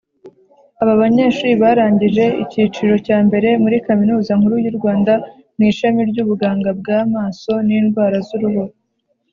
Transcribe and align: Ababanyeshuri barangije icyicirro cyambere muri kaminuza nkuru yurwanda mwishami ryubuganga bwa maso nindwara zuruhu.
Ababanyeshuri 0.83 1.51
barangije 1.63 2.25
icyicirro 2.43 2.95
cyambere 3.07 3.49
muri 3.63 3.77
kaminuza 3.87 4.31
nkuru 4.39 4.55
yurwanda 4.65 5.13
mwishami 5.57 5.99
ryubuganga 6.11 6.69
bwa 6.79 6.99
maso 7.13 7.51
nindwara 7.67 8.17
zuruhu. 8.27 8.63